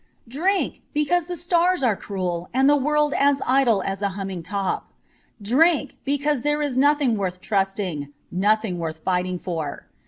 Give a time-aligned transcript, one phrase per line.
[0.27, 4.91] Drink, because the stars are cruel and the world as idle as a humming top.
[5.39, 9.85] Drink, because there is nothing worth trusting, nothing worth fighting for.